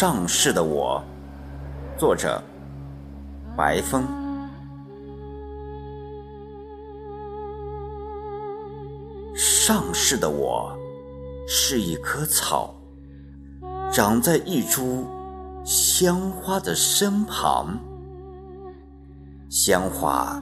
[0.00, 1.02] 上世的我，
[1.98, 2.40] 作者
[3.56, 4.04] 白风。
[9.34, 10.72] 上世的我
[11.48, 12.76] 是一棵草，
[13.92, 15.04] 长在一株
[15.64, 17.76] 香花的身旁。
[19.50, 20.40] 香花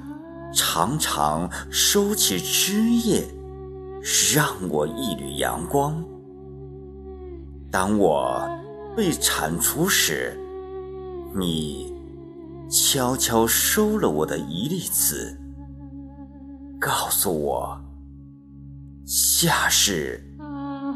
[0.53, 3.27] 常常收起枝叶，
[4.35, 6.05] 让我一缕阳光。
[7.71, 8.47] 当我
[8.97, 10.35] 被铲除时，
[11.35, 11.95] 你
[12.71, 15.39] 悄悄收了我的一粒籽，
[16.81, 17.79] 告诉我。
[19.05, 20.25] 下世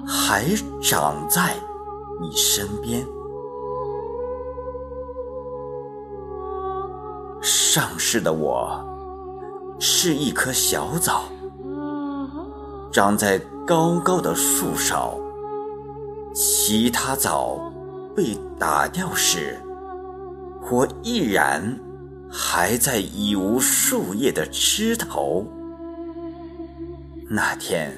[0.06, 0.46] 还
[0.82, 1.54] 长在
[2.22, 3.06] 你身边。
[7.42, 8.82] 上世的我
[9.78, 11.24] 是一棵小枣，
[12.90, 15.20] 长在高高的树梢。
[16.32, 17.69] 其他枣
[18.14, 19.58] 被打掉时，
[20.70, 21.78] 我依然
[22.30, 25.46] 还在已无树叶的枝头。
[27.28, 27.92] 那天，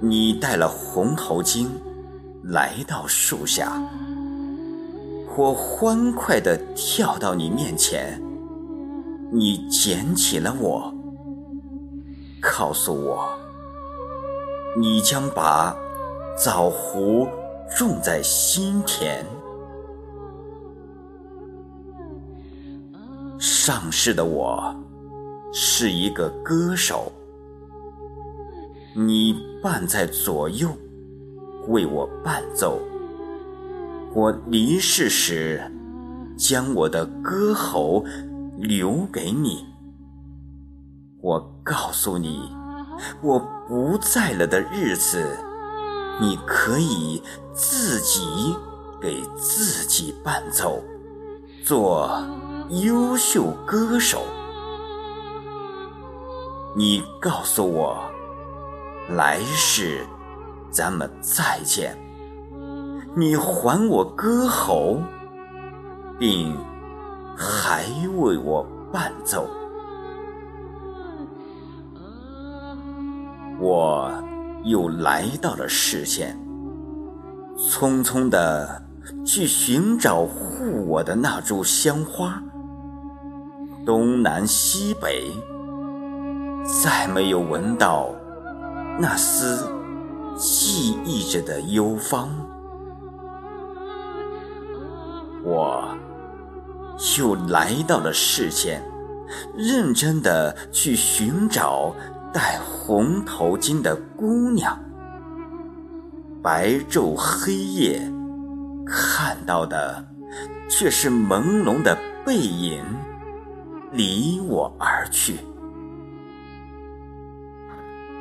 [0.00, 1.66] 你戴了红头巾，
[2.44, 3.72] 来到树下，
[5.36, 8.22] 我欢快地跳到你面前，
[9.32, 10.94] 你捡起了我，
[12.40, 13.28] 告诉我，
[14.78, 15.76] 你将把
[16.38, 17.28] 枣核
[17.76, 19.24] 种在心田。
[23.38, 24.74] 上世的我
[25.52, 27.10] 是一个歌手。
[28.94, 30.68] 你伴在左右，
[31.68, 32.80] 为我伴奏。
[34.12, 35.62] 我离世时，
[36.36, 38.04] 将我的歌喉
[38.58, 39.64] 留给你。
[41.22, 42.50] 我告诉你，
[43.22, 43.38] 我
[43.68, 45.38] 不在了的日子，
[46.20, 47.22] 你可以
[47.54, 48.54] 自己
[49.00, 50.82] 给自己伴奏，
[51.64, 52.10] 做
[52.68, 54.22] 优秀歌手。
[56.76, 57.96] 你告诉我。
[59.16, 60.06] 来世，
[60.70, 61.98] 咱们再见。
[63.12, 65.00] 你还我歌喉，
[66.16, 66.56] 并
[67.36, 67.82] 还
[68.18, 69.48] 为我伴奏。
[73.58, 74.12] 我
[74.64, 76.36] 又来到了世间，
[77.56, 78.82] 匆匆的
[79.24, 82.42] 去寻找护我的那株香花。
[83.86, 85.32] 东南西北，
[86.82, 88.10] 再没有闻到。
[88.98, 89.66] 那丝
[90.36, 92.28] 记忆着的幽芳，
[95.42, 95.96] 我
[97.18, 98.82] 又来到了世间，
[99.56, 101.94] 认真的去寻找
[102.32, 104.78] 戴红头巾的姑娘。
[106.42, 108.00] 白昼黑夜，
[108.86, 110.04] 看到的
[110.68, 112.82] 却是朦胧的背影，
[113.92, 115.38] 离我而去。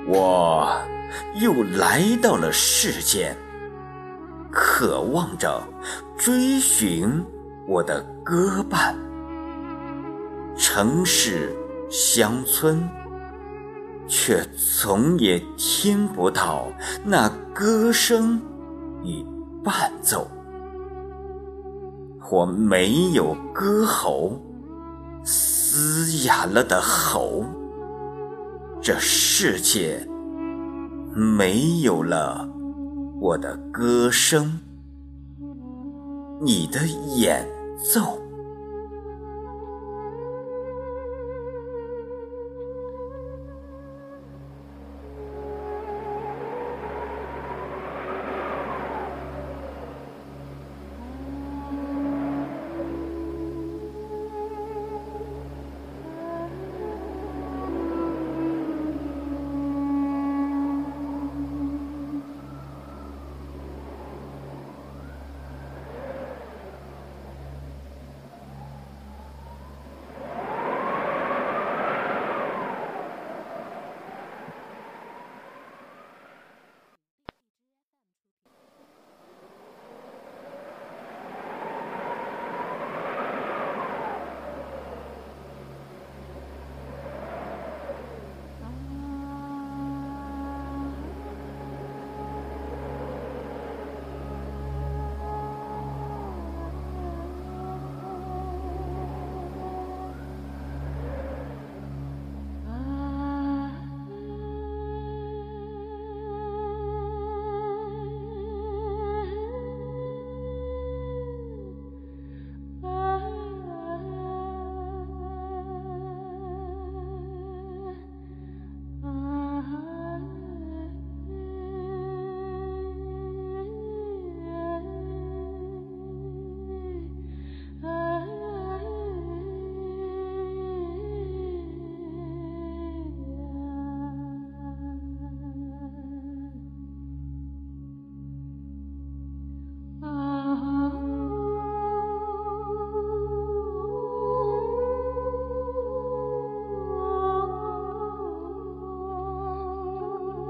[0.07, 0.75] 我
[1.35, 3.37] 又来到了世间，
[4.51, 5.61] 渴望着
[6.17, 7.23] 追寻
[7.67, 8.95] 我的歌伴。
[10.57, 11.55] 城市
[11.89, 12.89] 乡村，
[14.09, 16.65] 却总也听不到
[17.05, 18.41] 那歌声
[19.03, 19.23] 与
[19.63, 20.27] 伴奏。
[22.31, 24.41] 我没有歌喉，
[25.23, 27.45] 嘶哑了的喉。
[28.81, 30.07] 这世界
[31.13, 32.49] 没有了
[33.19, 34.59] 我的歌声，
[36.41, 36.79] 你的
[37.15, 37.47] 演
[37.93, 38.19] 奏。